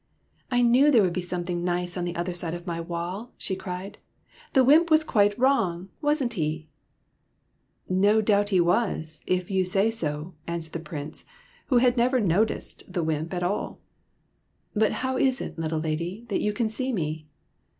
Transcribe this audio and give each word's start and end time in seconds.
''I 0.51 0.63
knew 0.63 0.89
there 0.89 1.03
would 1.03 1.13
be 1.13 1.21
something 1.21 1.63
nice 1.63 1.95
on 1.95 2.05
the 2.05 2.15
other 2.15 2.33
side 2.33 2.55
of 2.55 2.65
my 2.65 2.81
wall," 2.81 3.33
she 3.37 3.55
cried.'' 3.55 3.99
The 4.53 4.63
wymp 4.63 4.89
was 4.89 5.03
quite 5.03 5.37
wrong, 5.37 5.89
was 6.01 6.23
n't 6.23 6.33
he?"'' 6.33 6.69
No 7.87 8.19
doubt 8.19 8.49
he 8.49 8.59
was, 8.59 9.21
if 9.27 9.51
you 9.51 9.63
say 9.63 9.91
so," 9.91 10.33
answered 10.47 10.73
the 10.73 10.79
Prince, 10.79 11.25
who 11.67 11.77
had 11.77 11.97
never 11.97 12.19
noticed 12.19 12.79
the 12.91 13.03
wymp 13.03 13.29
78 13.29 13.29
SOMEBODY 13.29 13.53
ELSE'S 13.53 13.69
PRINCE 13.69 13.77
at 13.77 13.77
all." 13.77 13.79
But 14.81 14.91
how 15.03 15.17
is 15.19 15.39
it, 15.39 15.59
little 15.59 15.79
lady, 15.79 16.25
that 16.29 16.41
you 16.41 16.51
can 16.51 16.69
see 16.71 16.91
me 16.91 17.27